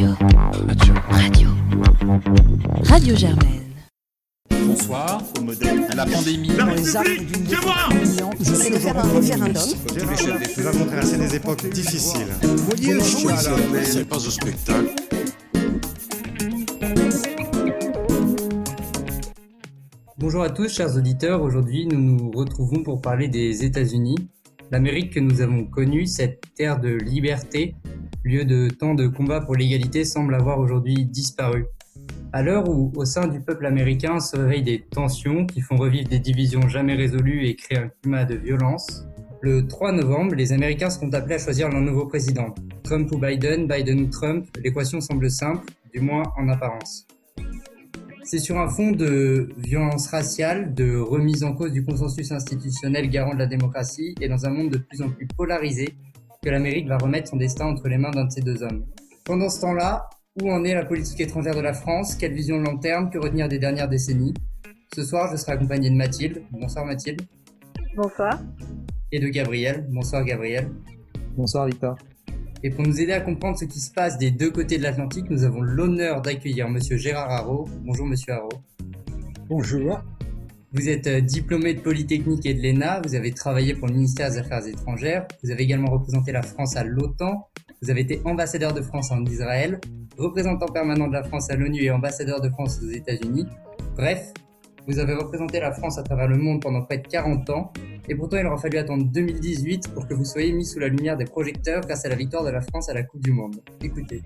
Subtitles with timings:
[0.00, 0.16] Radio.
[0.66, 0.94] Radio.
[1.10, 1.48] Radio.
[2.84, 3.60] Radio Germaine.
[4.66, 6.48] Bonsoir, au modèle la pandémie.
[6.56, 7.74] La République, c'est moi
[8.40, 9.62] Je de faire un référendum.
[10.56, 12.28] Nous avons traversé des époques difficiles.
[13.84, 14.94] C'est pas un spectacle.
[20.16, 21.42] Bonjour à tous, chers auditeurs.
[21.42, 24.16] Aujourd'hui, nous nous retrouvons pour parler des États-Unis,
[24.70, 27.74] l'Amérique que nous avons connue, cette terre de liberté,
[28.24, 31.66] lieu de tant de combats pour l'égalité, semble avoir aujourd'hui disparu.
[32.32, 36.08] À l'heure où, au sein du peuple américain, se réveillent des tensions qui font revivre
[36.08, 39.04] des divisions jamais résolues et créent un climat de violence,
[39.42, 42.54] le 3 novembre, les Américains seront appelés à choisir leur nouveau président.
[42.82, 47.06] Trump ou Biden, Biden ou Trump, l'équation semble simple, du moins en apparence.
[48.22, 53.32] C'est sur un fond de violence raciale, de remise en cause du consensus institutionnel garant
[53.32, 55.94] de la démocratie et dans un monde de plus en plus polarisé
[56.42, 58.86] que l'Amérique va remettre son destin entre les mains d'un de ces deux hommes.
[59.26, 60.08] Pendant ce temps-là,
[60.40, 62.14] où en est la politique étrangère de la France?
[62.14, 64.32] Quelle vision de long terme Que retenir des dernières décennies?
[64.94, 66.42] Ce soir, je serai accompagné de Mathilde.
[66.50, 67.20] Bonsoir Mathilde.
[67.94, 68.40] Bonsoir.
[69.12, 69.86] Et de Gabriel.
[69.90, 70.70] Bonsoir Gabriel.
[71.36, 71.98] Bonsoir Victor.
[72.62, 75.28] Et pour nous aider à comprendre ce qui se passe des deux côtés de l'Atlantique,
[75.28, 77.68] nous avons l'honneur d'accueillir Monsieur Gérard Haro.
[77.84, 78.48] Bonjour Monsieur Haro.
[79.46, 80.00] Bonjour.
[80.72, 84.30] Vous êtes euh, diplômé de Polytechnique et de l'ENA, vous avez travaillé pour le ministère
[84.30, 87.48] des Affaires étrangères, vous avez également représenté la France à l'OTAN,
[87.82, 89.80] vous avez été ambassadeur de France en Israël,
[90.16, 93.46] représentant permanent de la France à l'ONU et ambassadeur de France aux États-Unis.
[93.96, 94.32] Bref,
[94.86, 97.72] vous avez représenté la France à travers le monde pendant près de 40 ans,
[98.08, 101.16] et pourtant il aura fallu attendre 2018 pour que vous soyez mis sous la lumière
[101.16, 103.56] des projecteurs grâce à la victoire de la France à la Coupe du Monde.
[103.82, 104.22] Écoutez.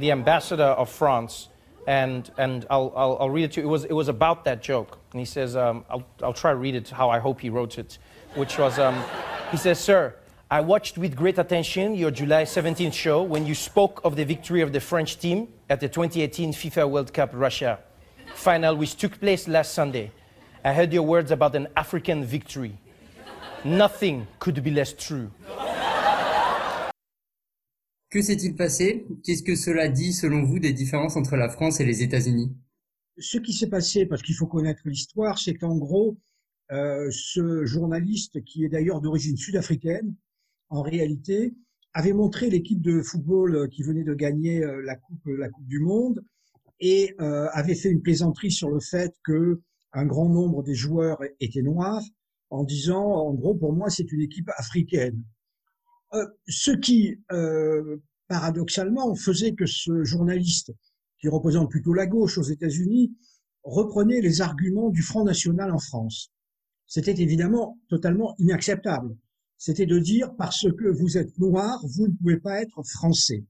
[0.00, 1.50] The ambassador of France,
[1.86, 3.66] and and I'll, I'll, I'll read it to you.
[3.66, 6.56] It was it was about that joke, and he says, um, I'll I'll try to
[6.56, 7.98] read it how I hope he wrote it,
[8.34, 9.02] which was, um,
[9.50, 10.14] he says, Sir,
[10.50, 14.62] I watched with great attention your July 17th show when you spoke of the victory
[14.62, 17.78] of the French team at the 2018 FIFA World Cup Russia
[18.34, 20.10] final, which took place last Sunday.
[20.64, 22.78] I heard your words about an African victory.
[23.64, 25.30] Nothing could be less true.
[28.10, 31.84] Que s'est-il passé Qu'est-ce que cela dit, selon vous, des différences entre la France et
[31.84, 32.50] les États-Unis
[33.20, 36.18] Ce qui s'est passé, parce qu'il faut connaître l'histoire, c'est qu'en gros,
[36.72, 40.14] euh, ce journaliste, qui est d'ailleurs d'origine sud-africaine,
[40.68, 41.54] en réalité,
[41.92, 45.28] avait montré l'équipe de football qui venait de gagner euh, la coupe,
[45.60, 46.24] du Monde,
[46.80, 49.60] et euh, avait fait une plaisanterie sur le fait que
[49.92, 52.02] un grand nombre des joueurs étaient noirs,
[52.50, 55.22] en disant, en gros, pour moi, c'est une équipe africaine.
[56.14, 57.98] Euh, ce qui, euh,
[58.28, 60.72] paradoxalement, faisait que ce journaliste,
[61.20, 63.12] qui représente plutôt la gauche aux États-Unis,
[63.62, 66.32] reprenait les arguments du Front National en France.
[66.86, 69.16] C'était évidemment totalement inacceptable.
[69.58, 73.44] C'était de dire parce que vous êtes noir, vous ne pouvez pas être français.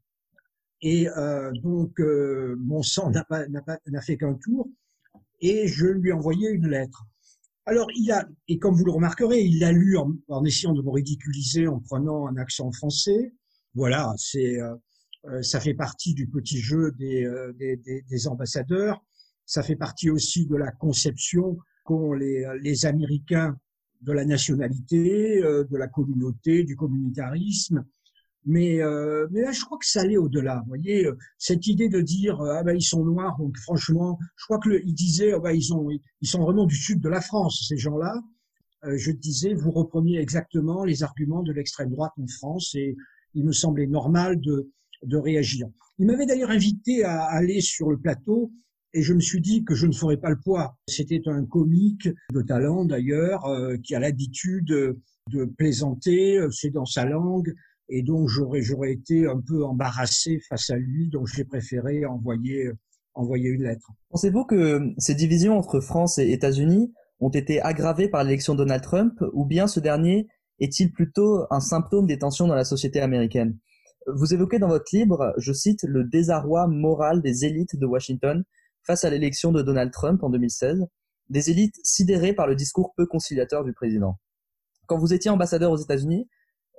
[0.82, 4.68] Et euh, donc euh, mon sang n'a fait qu'un tour,
[5.40, 7.06] et je lui ai envoyé une lettre.
[7.66, 10.90] Alors, il a, et comme vous le remarquerez, il l'a lu en, essayant de me
[10.90, 13.32] ridiculiser en prenant un accent français.
[13.74, 14.74] Voilà, c'est, euh
[15.42, 19.04] ça fait partie du petit jeu des, euh, des, des, des, ambassadeurs.
[19.46, 23.56] Ça fait partie aussi de la conception qu'ont les, les Américains
[24.00, 27.84] de la nationalité, euh, de la communauté, du communautarisme.
[28.46, 30.60] Mais, euh, mais là, je crois que ça allait au-delà.
[30.60, 34.18] Vous voyez, euh, cette idée de dire euh, ah ben ils sont noirs, donc franchement,
[34.36, 37.08] je crois que il disait ah ben, ils ont ils sont vraiment du sud de
[37.10, 38.14] la France ces gens-là.
[38.84, 42.96] Euh, je disais vous repreniez exactement les arguments de l'extrême droite en France et
[43.34, 44.70] il me semblait normal de
[45.02, 45.68] de réagir.
[45.98, 48.52] Il m'avait d'ailleurs invité à aller sur le plateau
[48.92, 50.76] et je me suis dit que je ne ferais pas le poids.
[50.88, 57.04] C'était un comique de talent d'ailleurs euh, qui a l'habitude de plaisanter, c'est dans sa
[57.04, 57.54] langue
[57.90, 62.70] et donc j'aurais j'aurais été un peu embarrassé face à lui, donc j'ai préféré envoyer
[63.14, 63.90] envoyer une lettre.
[64.10, 68.82] Pensez-vous que ces divisions entre France et États-Unis ont été aggravées par l'élection de Donald
[68.82, 70.28] Trump, ou bien ce dernier
[70.58, 73.58] est-il plutôt un symptôme des tensions dans la société américaine?
[74.14, 78.44] Vous évoquez dans votre livre, je cite, le désarroi moral des élites de Washington
[78.82, 80.86] face à l'élection de Donald Trump en 2016,
[81.28, 84.18] des élites sidérées par le discours peu conciliateur du président.
[84.86, 86.28] Quand vous étiez ambassadeur aux États-Unis,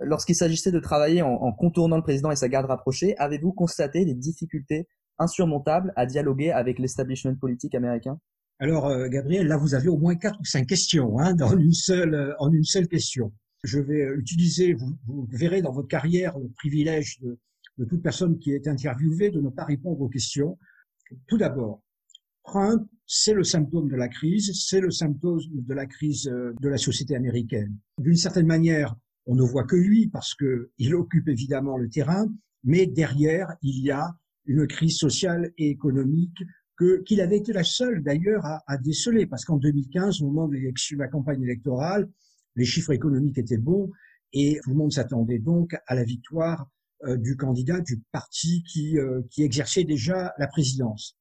[0.01, 4.15] lorsqu'il s'agissait de travailler en, contournant le président et sa garde rapprochée, avez-vous constaté des
[4.15, 4.87] difficultés
[5.19, 8.19] insurmontables à dialoguer avec l'establishment politique américain?
[8.59, 11.73] Alors, euh, Gabriel, là, vous avez au moins quatre ou cinq questions hein, dans une
[11.73, 13.31] seule, euh, en une seule question.
[13.63, 17.37] Je vais euh, utiliser, vous, vous, verrez dans votre carrière le privilège de,
[17.85, 20.57] toute personne qui est interviewée de ne pas répondre aux questions.
[21.27, 21.81] Tout d'abord,
[22.43, 26.77] Trump, c'est le symptôme de la crise, c'est le symptôme de la crise de la
[26.77, 27.75] société américaine.
[27.97, 32.27] D'une certaine manière, on ne voit que lui parce que il occupe évidemment le terrain,
[32.63, 34.15] mais derrière, il y a
[34.45, 36.43] une crise sociale et économique
[36.77, 40.57] que qu'il avait été la seule d'ailleurs à, déceler, parce qu'en 2015, au moment de
[40.97, 42.09] la campagne électorale,
[42.55, 43.91] les chiffres économiques étaient bons
[44.33, 46.69] et tout le monde s'attendait donc à la victoire
[47.05, 51.17] euh, du candidat du parti qui, euh, qui exerçait déjà la présidence.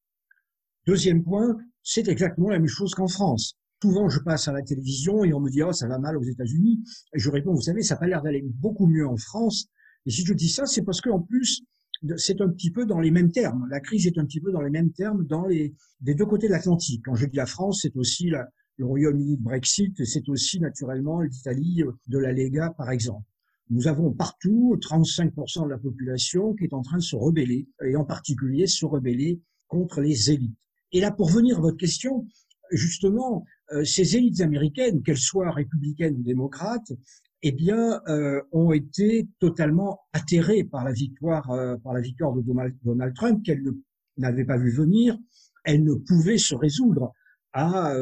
[0.86, 3.54] Deuxième point, c'est exactement la même chose qu'en France.
[3.82, 6.22] Souvent, je passe à la télévision et on me dit oh ça va mal aux
[6.22, 6.82] États-Unis.
[7.14, 9.66] Je réponds vous savez ça n'a pas l'air d'aller beaucoup mieux en France.
[10.06, 11.62] Et si je dis ça, c'est parce qu'en plus
[12.16, 13.66] c'est un petit peu dans les mêmes termes.
[13.70, 16.46] La crise est un petit peu dans les mêmes termes dans les des deux côtés
[16.46, 17.02] de l'Atlantique.
[17.04, 18.48] Quand je dis la France, c'est aussi la,
[18.80, 23.26] le Royaume-Uni de Brexit, c'est aussi naturellement l'Italie de la Lega, par exemple.
[23.68, 27.94] Nous avons partout 35% de la population qui est en train de se rebeller, et
[27.94, 29.38] en particulier se rebeller
[29.68, 30.56] contre les élites.
[30.92, 32.26] Et là, pour venir à votre question,
[32.72, 36.92] justement, euh, ces élites américaines, qu'elles soient républicaines ou démocrates,
[37.42, 42.40] eh bien, euh, ont été totalement atterrées par la victoire, euh, par la victoire de
[42.40, 43.62] Donald, Donald Trump, qu'elles
[44.16, 45.18] n'avaient pas vu venir.
[45.64, 47.12] Elles ne pouvaient se résoudre
[47.52, 47.94] à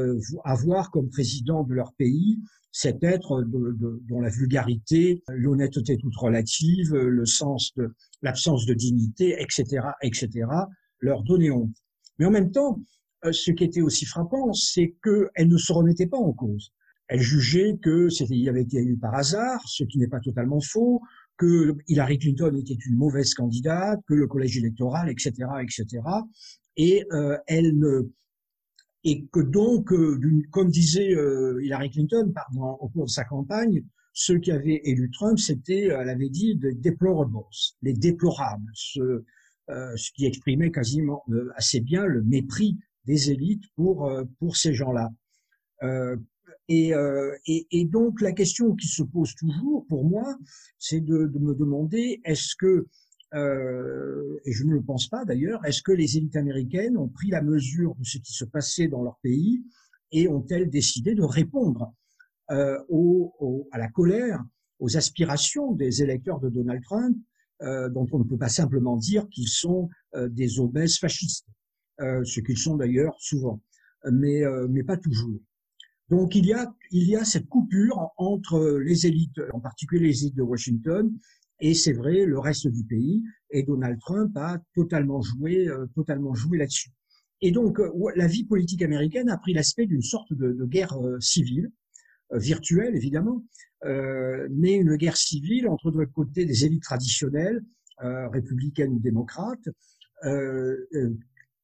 [0.45, 2.39] avoir comme président de leur pays
[2.71, 8.75] cet être de, de, dont la vulgarité, l'honnêteté toute relative, le sens de l'absence de
[8.75, 10.47] dignité, etc., etc.,
[11.01, 11.75] leur donnaient honte.
[12.19, 12.81] Mais en même temps,
[13.25, 16.73] euh, ce qui était aussi frappant, c'est qu'elle ne se remettait pas en cause.
[17.09, 20.61] Elle jugeait que c'était, il avait été élu par hasard, ce qui n'est pas totalement
[20.61, 21.01] faux,
[21.37, 26.03] que Hillary Clinton était une mauvaise candidate, que le collège électoral, etc., etc.
[26.77, 28.03] Et euh, elle ne,
[29.05, 30.19] et que donc, euh,
[30.51, 35.11] comme disait euh, Hillary Clinton pardon, au cours de sa campagne, ceux qui avaient élu
[35.13, 37.37] Trump, c'était, elle avait dit, des deplorables,
[37.83, 39.25] les déplorables, ce,
[39.71, 41.25] euh, ce qui exprimait quasiment
[41.55, 45.09] assez bien le mépris des élites pour pour ces gens-là.
[46.69, 46.93] Et,
[47.47, 50.37] et, et, donc la question qui se pose toujours pour moi,
[50.79, 52.87] c'est de, de, me demander est-ce que
[53.35, 57.29] euh, et je ne le pense pas d'ailleurs, est-ce que les élites américaines ont pris
[57.29, 59.63] la mesure de ce qui se passait dans leur pays
[60.13, 61.93] et ont-elles décidé de répondre
[62.51, 62.79] euh,
[63.73, 64.43] à la colère,
[64.79, 67.19] aux aspirations des électeurs de Donald Trump,
[67.61, 71.47] euh, dont on ne peut pas simplement dire qu'ils sont des obèses fascistes,
[71.99, 73.61] ce qu'ils sont d'ailleurs souvent,
[74.11, 75.39] mais, mais pas toujours.
[76.09, 80.23] Donc il y a, il y a cette coupure entre les élites, en particulier les
[80.23, 81.13] élites de Washington,
[81.61, 86.35] et c'est vrai, le reste du pays, et Donald Trump a totalement joué, euh, totalement
[86.35, 86.91] joué là-dessus.
[87.41, 91.19] Et donc, euh, la vie politique américaine a pris l'aspect d'une sorte de, guerre euh,
[91.21, 91.71] civile,
[92.31, 93.43] virtuelle évidemment,
[93.83, 97.63] mais une guerre civile entre de côté des élites traditionnelles,
[97.97, 99.67] républicaines ou démocrates,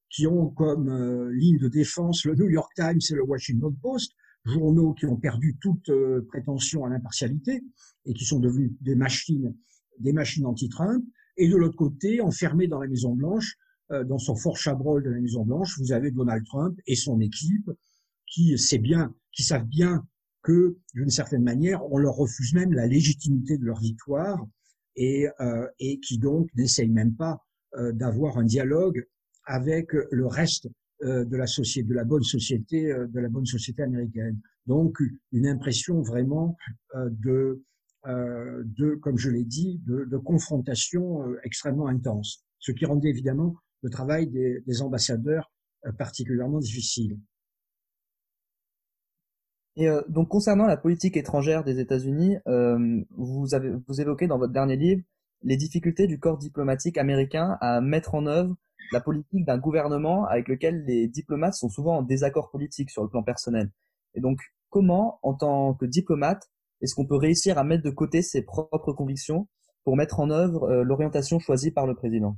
[0.08, 4.12] qui ont comme ligne de défense le New York Times et le Washington Post,
[4.46, 5.90] journaux qui ont perdu toute
[6.28, 7.62] prétention à l'impartialité
[8.06, 9.54] et qui sont devenus des machines
[9.98, 11.04] des machines anti-Trump,
[11.36, 13.56] et de l'autre côté, enfermé dans la Maison Blanche,
[13.90, 17.20] euh, dans son fort chabrol de la Maison Blanche, vous avez Donald Trump et son
[17.20, 17.70] équipe
[18.26, 20.06] qui sait bien, qui savent bien
[20.42, 24.46] que d'une certaine manière, on leur refuse même la légitimité de leur victoire
[24.96, 27.42] et, euh, et qui donc n'essayent même pas
[27.76, 29.06] euh, d'avoir un dialogue
[29.46, 30.68] avec le reste
[31.02, 34.38] euh, de la société, de la bonne société, euh, de la bonne société américaine.
[34.66, 34.98] Donc
[35.32, 36.56] une impression vraiment
[36.94, 37.64] de euh,
[38.06, 43.56] de, comme je l'ai dit, de, de confrontation euh, extrêmement intense, ce qui rendait évidemment
[43.82, 45.50] le travail des, des ambassadeurs
[45.86, 47.18] euh, particulièrement difficile.
[49.76, 54.38] Et euh, donc concernant la politique étrangère des États-Unis, euh, vous avez vous évoquez dans
[54.38, 55.02] votre dernier livre
[55.42, 58.56] les difficultés du corps diplomatique américain à mettre en œuvre
[58.92, 63.08] la politique d'un gouvernement avec lequel les diplomates sont souvent en désaccord politique sur le
[63.08, 63.70] plan personnel.
[64.14, 64.40] Et donc
[64.70, 66.50] comment, en tant que diplomate,
[66.80, 69.48] est-ce qu'on peut réussir à mettre de côté ses propres convictions
[69.84, 72.36] pour mettre en œuvre euh, l'orientation choisie par le président?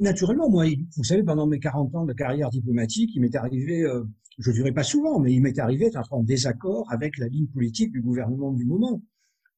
[0.00, 0.66] Naturellement, moi,
[0.96, 4.04] vous savez, pendant mes 40 ans de carrière diplomatique, il m'est arrivé, euh,
[4.38, 7.46] je ne dirais pas souvent, mais il m'est arrivé d'être en désaccord avec la ligne
[7.46, 9.00] politique du gouvernement du moment.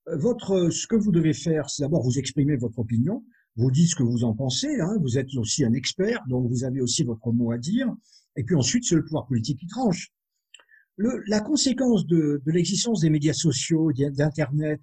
[0.09, 3.25] Euh, votre, ce que vous devez faire, c'est d'abord vous exprimer votre opinion,
[3.57, 6.63] vous dites ce que vous en pensez, hein, vous êtes aussi un expert, donc vous
[6.63, 7.93] avez aussi votre mot à dire,
[8.37, 10.13] et puis ensuite c'est le pouvoir politique qui tranche.
[10.97, 14.81] Le, la conséquence de, de l'existence des médias sociaux, d'Internet,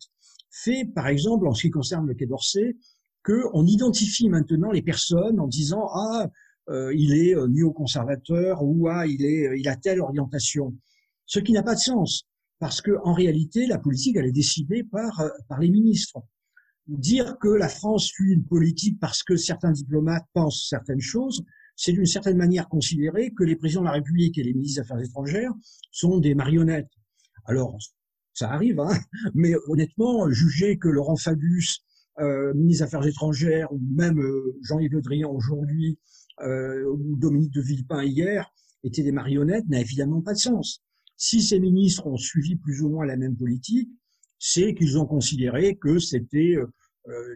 [0.50, 2.76] fait, par exemple, en ce qui concerne le Quai d'Orsay,
[3.24, 6.30] qu'on identifie maintenant les personnes en disant ah
[6.70, 10.76] euh, il est euh, néoconservateur ou ah il est euh, il a telle orientation,
[11.26, 12.28] ce qui n'a pas de sens
[12.60, 16.20] parce que en réalité la politique elle est décidée par euh, par les ministres.
[16.88, 21.44] Dire que la France suit une politique parce que certains diplomates pensent certaines choses,
[21.76, 24.86] c'est d'une certaine manière considéré que les présidents de la République et les ministres des
[24.86, 25.52] Affaires étrangères
[25.92, 26.92] sont des marionnettes.
[27.46, 27.78] Alors,
[28.34, 28.94] ça arrive, hein
[29.34, 31.84] mais honnêtement, juger que Laurent Fabius
[32.20, 35.98] euh, ministre des Affaires étrangères, ou même euh, Jean-Yves Le Drian aujourd'hui,
[36.42, 38.52] euh, ou Dominique de Villepin hier,
[38.84, 40.84] étaient des marionnettes, n'a évidemment pas de sens.
[41.16, 43.90] Si ces ministres ont suivi plus ou moins la même politique,
[44.40, 46.56] c'est qu'ils ont considéré que c'était,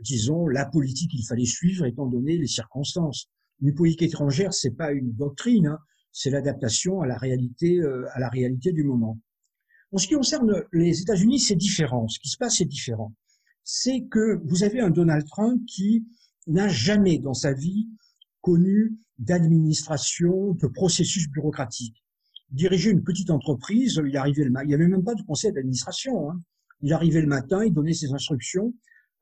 [0.01, 3.29] disons, la politique qu'il fallait suivre étant donné les circonstances.
[3.61, 5.79] Une politique étrangère, c'est pas une doctrine, hein,
[6.11, 9.19] c'est l'adaptation à la réalité, euh, à la réalité du moment.
[9.91, 12.07] En ce qui concerne les États-Unis, c'est différent.
[12.07, 13.13] Ce qui se passe, c'est différent.
[13.63, 16.05] C'est que vous avez un Donald Trump qui
[16.47, 17.87] n'a jamais dans sa vie
[18.41, 22.03] connu d'administration, de processus bureaucratique.
[22.51, 26.29] Diriger une petite entreprise, il arrivait le il n'y avait même pas de conseil d'administration.
[26.29, 26.39] Hein.
[26.81, 28.73] Il arrivait le matin, il donnait ses instructions,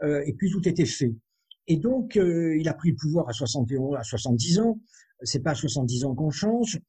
[0.02, 1.16] euh, et puis tout était fait.
[1.68, 4.80] Et donc, euh, il a pris le pouvoir à 71, à 70 ans.
[5.22, 6.80] C'est pas à 70 ans qu'on change.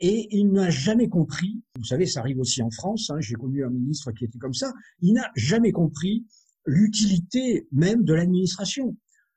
[0.00, 3.64] Et il n'a jamais compris, vous savez, ça arrive aussi en France, hein, j'ai connu
[3.64, 6.26] un ministre qui était comme ça, il n'a jamais compris
[6.66, 8.96] l'utilité même de l'administration.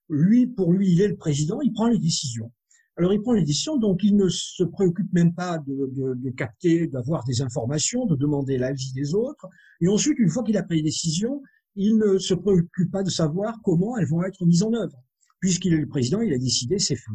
[0.10, 2.52] Lui, pour lui, il est le président, il prend les décisions.
[2.98, 6.30] Alors il prend les décisions, donc il ne se préoccupe même pas de, de, de
[6.32, 9.46] capter, d'avoir des informations, de demander l'avis des autres.
[9.82, 11.44] Et ensuite, une fois qu'il a pris les décisions,
[11.78, 15.02] il ne se préoccupe pas de savoir comment elles vont être mises en œuvre.
[15.40, 17.12] Puisqu'il est le président, il a décidé, c'est fait.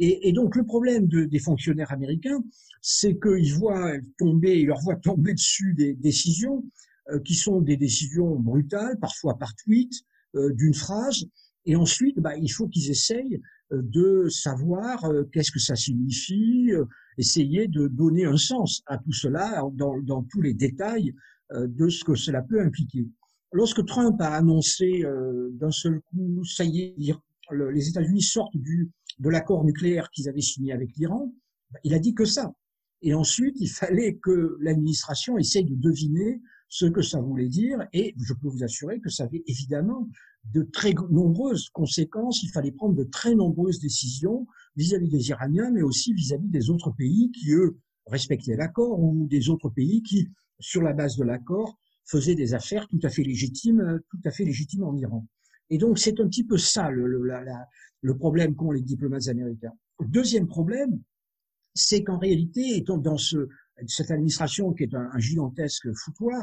[0.00, 2.40] Et, donc le problème de, des fonctionnaires américains,
[2.80, 6.64] c'est qu'ils voient tomber, ils leur voient tomber dessus des décisions
[7.10, 9.90] euh, qui sont des décisions brutales, parfois par tweet,
[10.36, 11.26] euh, d'une phrase,
[11.68, 13.40] et ensuite, bah, il faut qu'ils essayent
[13.72, 16.86] euh, de savoir euh, qu'est-ce que ça signifie, euh,
[17.18, 21.14] essayer de donner un sens à tout cela dans, dans tous les détails
[21.50, 23.08] de ce que cela peut impliquer.
[23.52, 25.02] Lorsque Trump a annoncé
[25.52, 27.14] d'un seul coup, ça y est,
[27.50, 31.32] les États-Unis sortent de l'accord nucléaire qu'ils avaient signé avec l'Iran,
[31.70, 32.52] bah, il a dit que ça.
[33.00, 38.14] Et ensuite, il fallait que l'administration essaye de deviner ce que ça voulait dire, et
[38.22, 40.08] je peux vous assurer que ça avait évidemment
[40.52, 42.42] de très nombreuses conséquences.
[42.42, 46.90] Il fallait prendre de très nombreuses décisions vis-à-vis des Iraniens, mais aussi vis-à-vis des autres
[46.90, 50.28] pays qui, eux, respectaient l'accord, ou des autres pays qui,
[50.58, 51.78] sur la base de l'accord,
[52.10, 55.26] faisaient des affaires tout à fait légitimes, tout à fait légitimes en Iran.
[55.70, 57.20] Et donc, c'est un petit peu ça le, le,
[58.00, 59.72] le problème qu'ont les diplomates américains.
[60.00, 61.02] Deuxième problème,
[61.74, 63.48] c'est qu'en réalité, étant dans ce,
[63.86, 66.42] cette administration qui est un, un gigantesque foutoir,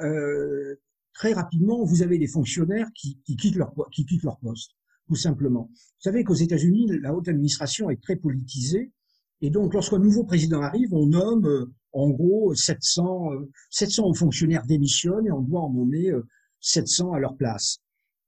[0.00, 0.76] euh,
[1.14, 4.72] très rapidement, vous avez des fonctionnaires qui, qui, quittent leur, qui quittent leur poste,
[5.08, 5.70] tout simplement.
[5.72, 8.92] Vous savez qu'aux États-Unis, la haute administration est très politisée,
[9.40, 13.30] et donc lorsqu'un nouveau président arrive, on nomme euh, en gros 700,
[13.70, 16.10] 700 euh, fonctionnaires démissionnent et on doit en nommer
[16.60, 17.78] 700 à leur place.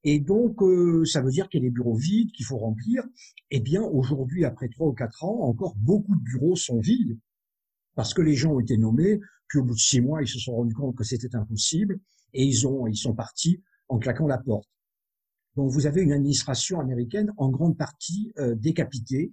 [0.06, 0.58] Et donc,
[1.06, 3.02] ça veut dire qu'il y a des bureaux vides qu'il faut remplir.
[3.50, 7.18] Eh bien, aujourd'hui, après trois ou quatre ans, encore beaucoup de bureaux sont vides
[7.94, 10.38] parce que les gens ont été nommés, puis au bout de six mois, ils se
[10.38, 12.00] sont rendus compte que c'était impossible
[12.32, 14.68] et ils ont, ils sont partis en claquant la porte.
[15.56, 19.32] Donc vous avez une administration américaine en grande partie euh, décapitée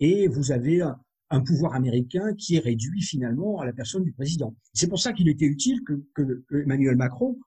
[0.00, 0.82] et vous avez
[1.32, 4.54] un, pouvoir américain qui est réduit finalement à la personne du président.
[4.72, 7.38] C'est pour ça qu'il était utile que, Emmanuel Macron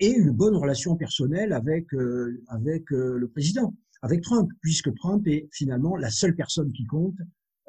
[0.00, 5.26] ait une bonne relation personnelle avec euh, avec euh, le président, avec Trump, puisque Trump
[5.26, 7.16] est finalement la seule personne qui compte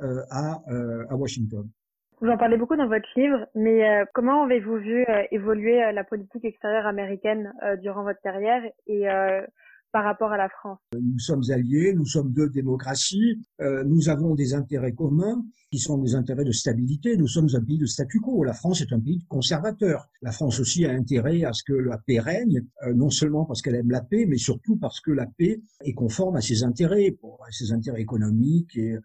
[0.01, 0.61] euh, à,
[1.09, 1.69] à Washington.
[2.21, 6.85] Vous en parlez beaucoup dans votre livre, mais comment avez-vous vu évoluer la politique extérieure
[6.85, 7.51] américaine
[7.81, 8.63] durant votre carrière?
[8.87, 9.09] Et
[9.93, 13.39] par rapport à la France Nous sommes alliés, nous sommes deux démocraties,
[13.85, 17.15] nous avons des intérêts communs qui sont des intérêts de stabilité.
[17.15, 18.43] Nous sommes un pays de statu quo.
[18.43, 20.09] La France est un pays conservateur.
[20.21, 22.61] La France aussi a intérêt à ce que la paix règne,
[22.95, 26.35] non seulement parce qu'elle aime la paix, mais surtout parce que la paix est conforme
[26.35, 27.15] à ses intérêts,
[27.47, 28.97] à ses intérêts économiques et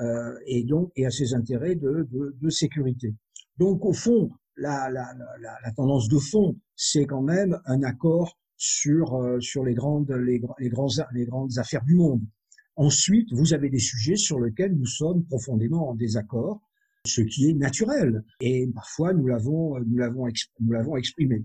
[0.00, 2.06] euh, donc et à ses intérêts de,
[2.50, 3.14] sécurité.
[3.58, 5.12] Donc au fond, la, la,
[5.64, 10.38] la tendance de fond, c'est quand même un accord sur euh, sur les grandes les,
[10.38, 12.22] grands, les grandes affaires du monde.
[12.76, 16.60] Ensuite, vous avez des sujets sur lesquels nous sommes profondément en désaccord,
[17.06, 18.22] ce qui est naturel.
[18.40, 20.26] Et parfois, nous l'avons nous l'avons
[20.60, 21.44] nous l'avons exprimé.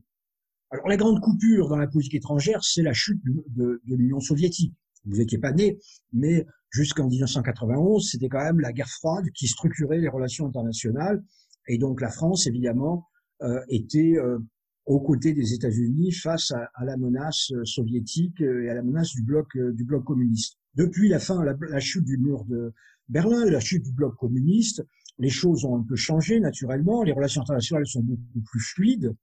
[0.71, 4.73] Alors la grande coupure dans la politique étrangère, c'est la chute de, l'Union soviétique.
[5.03, 5.77] Vous n'étiez pas né,
[6.13, 11.21] mais jusqu'en 1991, c'était quand même la guerre froide qui structurait les relations internationales.
[11.67, 13.05] Et donc la France, évidemment,
[13.41, 14.39] euh, était euh,
[14.85, 19.11] aux côtés des États-Unis face à, la menace euh, soviétique euh, et à la menace
[19.13, 20.57] du bloc euh, du bloc communiste.
[20.75, 22.73] Depuis la fin, la, la, chute du mur de
[23.09, 24.83] Berlin, la chute du bloc communiste,
[25.19, 27.03] les choses ont un peu changé naturellement.
[27.03, 29.13] Les relations internationales sont beaucoup plus fluides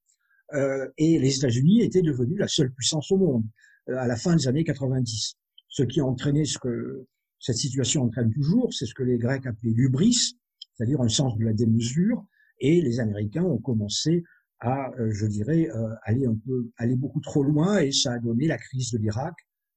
[0.97, 3.45] et les États-Unis étaient devenus la seule puissance au monde
[3.89, 5.37] à la fin des années 90.
[5.69, 7.07] Ce qui a entraîné ce que
[7.39, 10.37] cette situation entraîne toujours, c'est ce que les Grecs appelaient l'ubris,
[10.75, 12.25] c'est-à-dire un sens de la démesure,
[12.61, 14.25] et les Américains ont commencé
[14.61, 18.19] à, euh, je dirais, euh, aller un peu, aller beaucoup trop loin, et ça a
[18.19, 19.35] donné la crise de l'Irak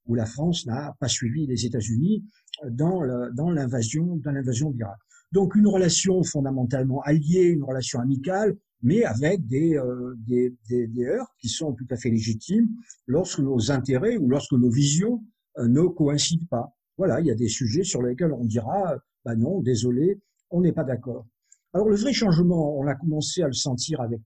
[0.08, 2.26] où la France n'a pas suivi les États-Unis
[2.72, 4.98] dans l'invasion dans l'invasion d'Irak.
[5.32, 11.06] Donc une relation fondamentalement alliée, une relation amicale, mais avec des, euh, des, des, des,
[11.06, 12.68] heurts qui sont tout à fait légitimes
[13.08, 15.24] lorsque nos intérêts ou lorsque nos visions
[15.58, 16.76] euh, ne coïncident pas.
[16.98, 20.20] Voilà, il y a des sujets sur lesquels on dira, bah non, désolé,
[20.50, 21.26] on n'est pas d'accord.
[21.74, 24.20] Alors le vrai changement, on a commencé à le sentir avec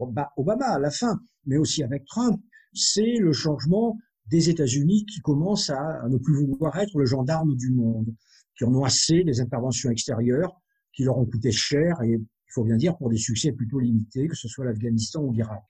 [0.00, 2.40] Obama à la fin, mais aussi avec Trump,
[2.72, 3.98] c'est le changement
[4.30, 8.14] des États-Unis qui commencent à, ne plus vouloir être le gendarme du monde,
[8.56, 10.52] qui en ont assez des interventions extérieures,
[10.94, 14.28] qui leur ont coûté cher et il faut bien dire pour des succès plutôt limités,
[14.28, 15.62] que ce soit l'Afghanistan ou l'Irak.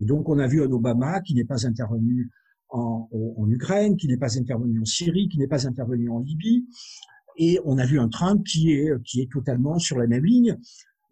[0.00, 2.30] Et donc on a vu un Obama qui n'est pas intervenu
[2.70, 3.08] en,
[3.48, 6.66] Ukraine, qui n'est pas intervenu en Syrie, qui n'est pas intervenu en Libye,
[7.36, 10.58] et on a vu un Trump qui est totalement sur la même ligne.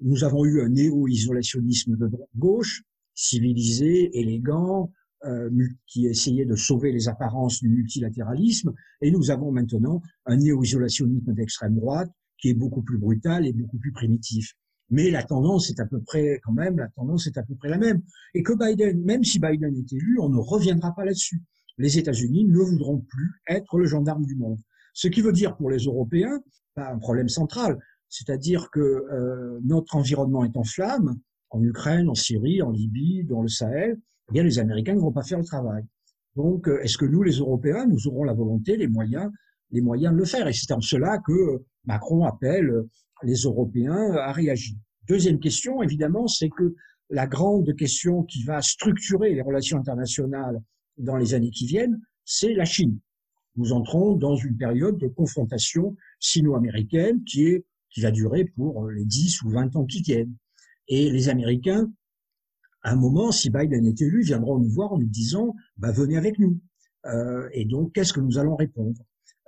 [0.01, 2.83] Nous avons eu un néo-isolationnisme de gauche,
[3.15, 4.93] civilisé, élégant,
[5.27, 5.51] euh,
[5.87, 11.75] qui essayait de sauver les apparences du multilatéralisme, et nous avons maintenant un néo-isolationnisme d'extrême
[11.75, 14.55] droite qui est beaucoup plus brutal et beaucoup plus primitif.
[14.89, 17.69] Mais la tendance est à peu près, quand même, la tendance est à peu près
[17.69, 18.03] la même.
[18.35, 21.43] Et que Biden, même si Biden est élu, on ne reviendra pas là-dessus.
[21.77, 24.59] Les États-Unis ne voudront plus être le gendarme du monde.
[24.95, 26.41] Ce qui veut dire pour les Européens,
[26.75, 27.79] pas un problème central,
[28.11, 31.19] c'est-à-dire que euh, notre environnement est en flammes,
[31.51, 33.99] en Ukraine, en Syrie, en Libye, dans le Sahel,
[34.29, 35.85] eh bien les Américains ne vont pas faire le travail.
[36.37, 39.31] Donc, euh, est-ce que nous, les Européens, nous aurons la volonté, les moyens,
[39.71, 40.47] les moyens de le faire?
[40.49, 42.85] Et c'est en cela que Macron appelle
[43.23, 44.77] les Européens à réagir.
[45.09, 46.75] Deuxième question, évidemment, c'est que
[47.11, 50.61] la grande question qui va structurer les relations internationales
[50.99, 52.99] dans les années qui viennent, c'est la Chine.
[53.57, 59.05] Nous entrons dans une période de confrontation sino-américaine qui est qui va durer pour les
[59.05, 60.35] 10 ou 20 ans qui viennent.
[60.89, 61.91] Et les Américains,
[62.83, 66.17] à un moment, si Biden est élu, viendront nous voir en nous disant bah, venez
[66.17, 66.59] avec nous.
[67.07, 69.01] Euh, et donc, qu'est-ce que nous allons répondre?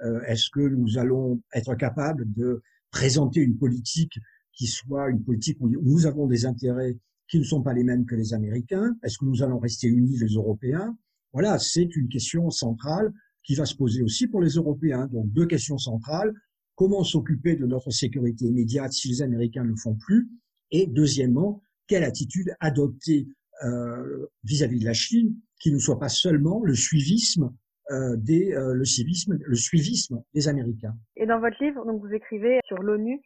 [0.03, 4.19] Euh, Est-ce que nous allons être capables de présenter une politique
[4.53, 8.05] qui soit une politique où nous avons des intérêts qui ne sont pas les mêmes
[8.05, 8.95] que les Américains?
[9.03, 10.97] Est-ce que nous allons rester unis les Européens?
[11.33, 15.07] Voilà, c'est une question centrale qui va se poser aussi pour les Européens.
[15.07, 16.33] Donc, deux questions centrales
[16.83, 20.29] comment s'occuper de notre sécurité immédiate si les Américains ne le font plus?
[20.73, 23.29] Et deuxièmement, quelle attitude adopter
[23.65, 27.55] euh, vis-à-vis de la Chine qui ne soit pas seulement le suivisme
[27.93, 28.75] euh, des euh,
[30.35, 30.97] des Américains?
[31.15, 33.21] Et dans votre livre, vous écrivez sur l'ONU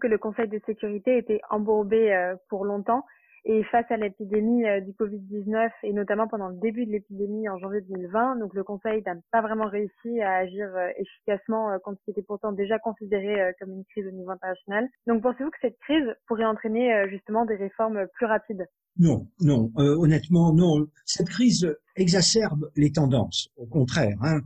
[0.00, 3.04] que le Conseil de sécurité était embourbé pour longtemps
[3.46, 7.58] et face à l'épidémie euh, du Covid-19 et notamment pendant le début de l'épidémie en
[7.58, 11.94] janvier 2020, donc le Conseil n'a pas vraiment réussi à agir euh, efficacement euh, quand
[12.04, 14.88] qui était pourtant déjà considéré comme une crise au niveau international.
[15.06, 18.66] Donc pensez-vous que cette crise pourrait entraîner justement des réformes plus rapides?
[18.98, 20.86] Non, non, honnêtement non.
[21.04, 23.50] Cette crise exacerbe les tendances.
[23.56, 24.40] Au contraire, hein.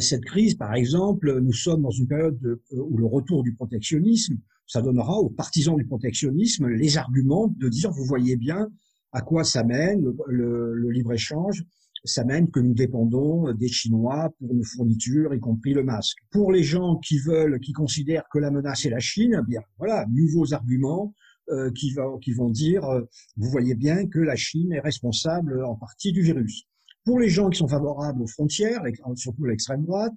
[0.00, 4.82] cette crise, par exemple, nous sommes dans une période où le retour du protectionnisme ça
[4.82, 8.68] donnera aux partisans du protectionnisme les arguments de dire, vous voyez bien
[9.12, 11.64] à quoi ça mène le, libre-échange,
[12.04, 16.18] ça mène que nous dépendons des Chinois pour nos fournitures, y compris le masque.
[16.30, 19.60] Pour les gens qui veulent, qui considèrent que la menace est la Chine, eh bien
[19.78, 21.14] voilà, nouveaux arguments
[21.50, 23.02] euh, qui, va, qui vont dire, euh,
[23.36, 26.64] vous voyez bien que la Chine est responsable en partie du virus.
[27.04, 28.82] Pour les gens qui sont favorables aux frontières,
[29.14, 30.12] surtout l'extrême droite,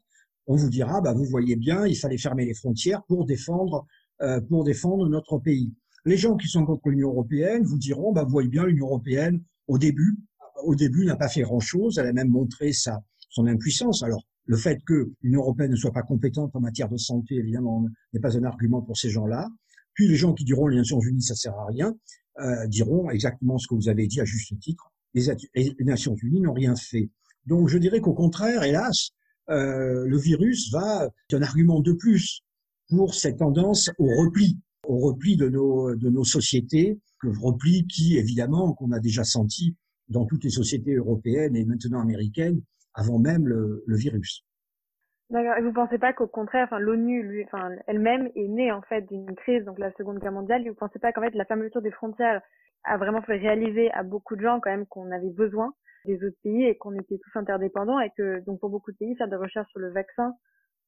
[0.48, 3.86] on vous dira, bah, vous voyez bien, il fallait fermer les frontières pour défendre
[4.50, 5.74] pour défendre notre pays.
[6.06, 9.42] Les gens qui sont contre l'Union européenne vous diront, bah, vous voyez bien, l'Union européenne,
[9.68, 10.18] au début,
[10.64, 14.04] au début n'a pas fait grand-chose, elle a même montré sa, son impuissance.
[14.04, 17.86] Alors, le fait que l'Union européenne ne soit pas compétente en matière de santé, évidemment,
[18.14, 19.50] n'est pas un argument pour ces gens-là.
[19.94, 21.94] Puis les gens qui diront les Nations Unies, ça sert à rien,
[22.40, 24.92] euh, diront exactement ce que vous avez dit à juste titre.
[25.14, 25.26] Les,
[25.56, 27.10] les Nations Unies n'ont rien fait.
[27.46, 29.10] Donc je dirais qu'au contraire, hélas,
[29.50, 32.44] euh, le virus va un argument de plus
[32.90, 38.92] pour cette tendance au repli, au repli de nos, sociétés, le repli qui, évidemment, qu'on
[38.92, 39.76] a déjà senti
[40.08, 42.62] dans toutes les sociétés européennes et maintenant américaines
[42.94, 44.46] avant même le, virus.
[45.30, 45.58] D'accord.
[45.58, 47.46] Et vous pensez pas qu'au contraire, enfin, l'ONU,
[47.88, 50.66] elle-même est née en fait d'une crise, donc la Seconde Guerre mondiale.
[50.66, 52.42] Et vous pensez pas qu'en fait la fermeture des frontières
[52.86, 55.74] a vraiment fait réaliser à beaucoup de gens quand même qu'on avait besoin
[56.06, 59.16] des autres pays et qu'on était tous interdépendants et que donc pour beaucoup de pays
[59.18, 60.34] faire des recherches sur le vaccin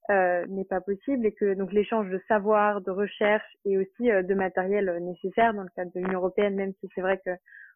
[0.09, 4.23] euh, n'est pas possible et que donc l'échange de savoir, de recherche et aussi euh,
[4.23, 7.29] de matériel euh, nécessaire dans le cadre de l'Union européenne, même si c'est vrai que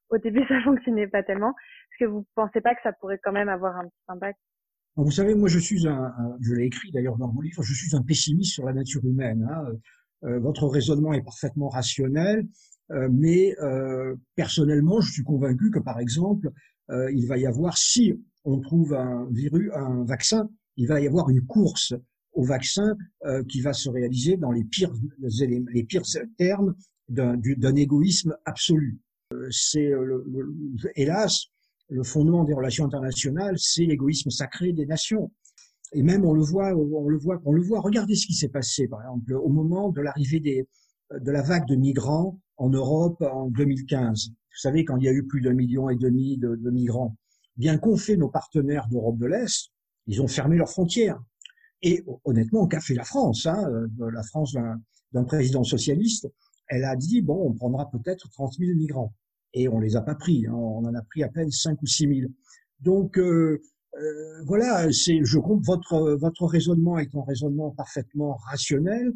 [0.10, 3.34] au début ça fonctionnait pas tellement, est-ce que vous pensez pas que ça pourrait quand
[3.34, 4.39] même avoir un petit impact?
[4.96, 7.96] Vous savez, moi je suis un, je l'ai écrit d'ailleurs dans mon livre, je suis
[7.96, 9.48] un pessimiste sur la nature humaine.
[9.52, 10.39] Hein.
[10.39, 12.48] Votre raisonnement est parfaitement rationnel,
[13.12, 13.56] mais
[14.36, 16.50] personnellement je suis convaincu que par exemple
[16.89, 21.30] il va y avoir si on trouve un virus, un vaccin il va y avoir
[21.30, 21.93] une course
[22.34, 26.04] au vaccin euh, qui va se réaliser dans les pires, les pires
[26.38, 26.76] termes
[27.10, 29.00] d'un égoïsme absolu.
[29.34, 30.24] Euh, c'est le,
[30.96, 31.48] hélas
[31.89, 35.32] le fondement des relations internationales, c'est l'égoïsme sacré des nations.
[35.91, 37.82] Et même on le voit, on le voit, on le voit.
[37.82, 40.67] Regardez ce qui s'est passé, par exemple, au moment de l'arrivée des
[41.19, 44.30] de la vague de migrants en Europe en 2015.
[44.30, 47.15] Vous savez, quand il y a eu plus d'un million et demi de, de migrants,
[47.58, 49.72] bien qu'ont fait nos partenaires d'Europe de l'Est,
[50.08, 51.22] ils ont fermé leurs frontières.
[51.84, 54.56] Et honnêtement, qu'a fait la France hein, euh, La France
[55.12, 56.28] d'un président socialiste,
[56.69, 59.13] elle a dit, bon, on prendra peut-être 30 000 migrants.
[59.54, 61.86] Et on les a pas pris, hein, on en a pris à peine 5 ou
[61.86, 62.32] 6 000.
[62.80, 63.62] Donc, euh,
[64.00, 69.13] euh, voilà, c'est, je comprends votre, votre raisonnement est un raisonnement parfaitement rationnel,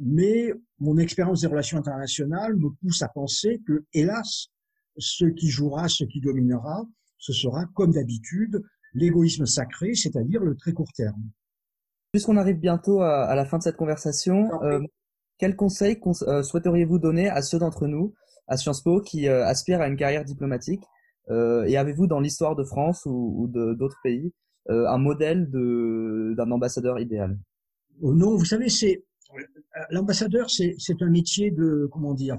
[0.00, 4.48] mais mon expérience des relations internationales me pousse à penser que, hélas,
[4.98, 10.72] ce qui jouera, ce qui dominera, ce sera, comme d'habitude, l'égoïsme sacré, c'est-à-dire le très
[10.72, 11.22] court terme.
[12.12, 14.80] Puisqu'on arrive bientôt à, la fin de cette conversation, euh,
[15.38, 18.14] quels conseils euh, souhaiteriez-vous donner à ceux d'entre nous,
[18.48, 20.82] à Sciences Po, qui euh, aspirent à une carrière diplomatique
[21.30, 24.32] euh, Et avez-vous dans l'histoire de France ou, ou d'autres pays
[24.70, 27.38] un modèle d'un ambassadeur idéal?
[28.02, 29.02] Oh Non, vous savez, c'est
[29.88, 32.36] l'ambassadeur, c'est un métier de comment dire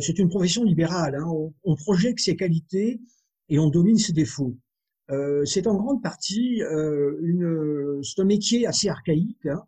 [0.00, 1.16] C'est une profession libérale.
[1.16, 1.26] Hein.
[1.26, 2.98] On, on projette ses qualités
[3.50, 4.56] et on domine ses défauts.
[5.10, 9.46] Euh, c'est en grande partie euh, une, c'est un métier assez archaïque.
[9.46, 9.62] Hein.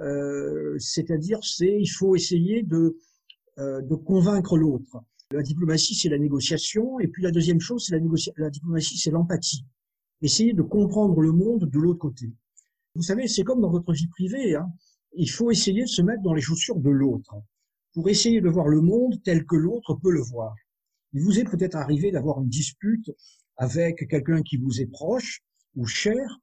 [0.00, 2.98] Euh, c'est-à-dire, c'est il faut essayer de
[3.58, 5.02] euh, de convaincre l'autre.
[5.32, 8.02] La diplomatie, c'est la négociation, et puis la deuxième chose, c'est la,
[8.36, 9.64] la diplomatie, c'est l'empathie.
[10.22, 12.32] Essayer de comprendre le monde de l'autre côté.
[12.94, 14.54] Vous savez, c'est comme dans votre vie privée.
[14.54, 14.68] Hein.
[15.12, 17.34] Il faut essayer de se mettre dans les chaussures de l'autre
[17.92, 20.54] pour essayer de voir le monde tel que l'autre peut le voir.
[21.12, 23.10] Il vous est peut-être arrivé d'avoir une dispute
[23.58, 25.40] avec quelqu'un qui vous est proche
[25.76, 26.40] ou cher,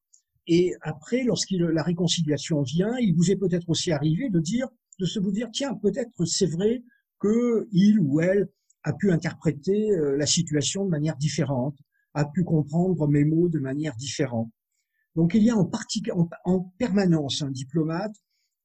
[0.47, 4.67] et après, lorsqu'il la réconciliation vient, il vous est peut-être aussi arrivé de dire,
[4.99, 6.83] de se vous dire, tiens, peut-être c'est vrai
[7.19, 8.49] que il ou elle
[8.83, 11.75] a pu interpréter euh, la situation de manière différente,
[12.13, 14.51] a pu comprendre mes mots de manière différente.
[15.15, 15.69] Donc il y a en,
[16.13, 18.15] en, en permanence un diplomate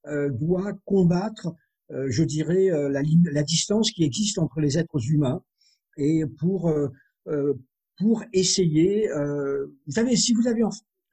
[0.07, 1.53] euh, doit combattre,
[1.91, 5.43] euh, je dirais, euh, la, la, distance qui existe entre les êtres humains
[5.97, 6.89] et pour euh,
[8.01, 9.09] pour essayer.
[9.11, 10.63] Euh, vous savez, si vous avez,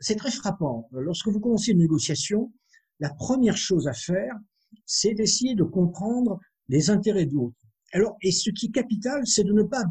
[0.00, 0.88] c'est très frappant.
[0.92, 2.50] Lorsque vous commencez une négociation,
[2.98, 4.34] la première chose à faire,
[4.86, 7.56] c'est d'essayer de comprendre les intérêts de l'autre.
[7.92, 9.84] Alors, et ce qui est capital, c'est de ne pas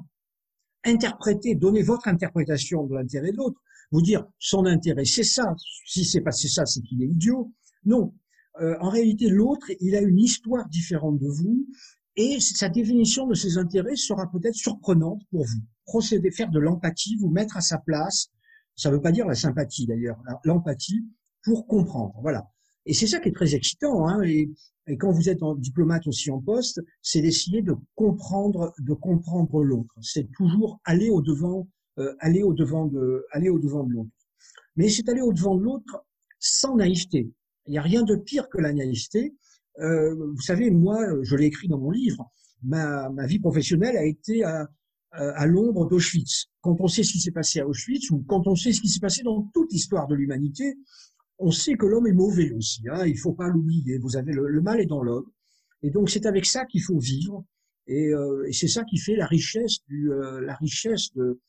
[0.84, 5.56] interpréter, donner votre interprétation de l'intérêt de l'autre, vous dire son intérêt c'est ça,
[5.86, 7.52] si c'est passé ça, c'est qu'il est idiot.
[7.86, 8.14] Non,
[8.60, 11.68] euh, en réalité, l'autre, il a une histoire différente de vous,
[12.16, 15.62] et sa définition de ses intérêts sera peut-être surprenante pour vous.
[15.88, 18.30] Procéder, faire de l'empathie, vous mettre à sa place,
[18.76, 21.04] ça ne veut pas dire la sympathie d'ailleurs, l'empathie
[21.44, 22.14] pour comprendre.
[22.22, 22.48] Voilà.
[22.86, 24.08] Et c'est ça qui est très excitant.
[24.08, 24.50] Hein, et,
[25.00, 29.94] quand vous êtes en diplomate aussi en poste, c'est d'essayer de comprendre, de comprendre l'autre.
[30.02, 31.68] C'est toujours aller au devant,
[32.00, 34.12] euh, aller au devant de, aller au devant de l'autre.
[34.78, 36.06] Mais c'est aller au devant de l'autre
[36.40, 37.30] sans naïveté.
[37.66, 39.36] Il n'y a rien de pire que la naïveté.
[39.80, 42.32] Euh, vous savez, moi, je l'ai écrit dans mon livre,
[42.64, 44.46] ma, ma vie professionnelle a été
[45.12, 46.48] à l'ombre d'Auschwitz.
[46.62, 48.90] Quand on sait ce qui s'est passé à Auschwitz, ou quand on sait ce qui
[48.90, 50.78] s'est passé dans toute l'histoire de l'humanité,
[51.40, 52.82] on sait que l'homme est mauvais aussi.
[52.90, 53.98] Hein, il faut pas l'oublier.
[54.00, 55.30] Vous avez le, mal est dans l'homme,
[55.82, 57.46] et donc c'est avec ça qu'il faut vivre.
[57.88, 61.40] Et, euh, et c'est ça qui fait la richesse du, euh, la richesse de,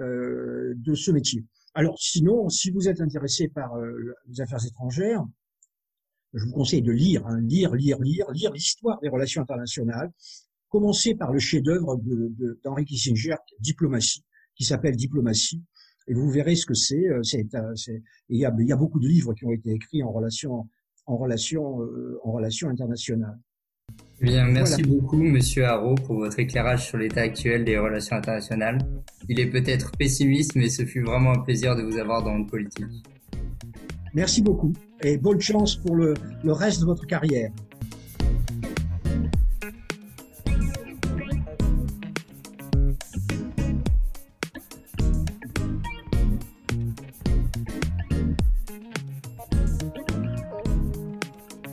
[0.00, 1.44] euh, de ce métier.
[1.74, 5.24] Alors sinon, si vous êtes intéressé par euh, les affaires étrangères,
[6.32, 10.10] je vous conseille de lire, hein, lire, lire, lire, lire l'histoire des relations internationales.
[10.74, 12.02] Commencez par le chef-d'œuvre
[12.64, 14.24] d'Henri Kissinger, Diplomatie,
[14.56, 15.62] qui s'appelle Diplomatie,
[16.08, 17.06] et vous verrez ce que c'est.
[17.06, 17.22] Euh,
[17.54, 17.74] euh,
[18.28, 20.68] il y a, il y a beaucoup de livres qui ont été écrits en relation,
[21.06, 23.38] en relation, euh, en relation internationale.
[24.20, 28.78] Eh bien, merci beaucoup, Monsieur Haro, pour votre éclairage sur l'état actuel des relations internationales.
[29.28, 32.46] Il est peut-être pessimiste, mais ce fut vraiment un plaisir de vous avoir dans le
[32.46, 32.84] politique.
[34.12, 34.72] Merci beaucoup
[35.04, 37.52] et bonne chance pour le, le reste de votre carrière.